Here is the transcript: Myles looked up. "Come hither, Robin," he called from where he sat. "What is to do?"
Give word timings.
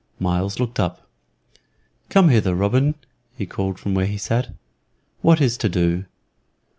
Myles 0.19 0.59
looked 0.59 0.79
up. 0.79 1.07
"Come 2.09 2.29
hither, 2.29 2.55
Robin," 2.55 2.95
he 3.37 3.45
called 3.45 3.77
from 3.77 3.93
where 3.93 4.07
he 4.07 4.17
sat. 4.17 4.49
"What 5.21 5.39
is 5.39 5.57
to 5.57 5.69
do?" 5.69 6.05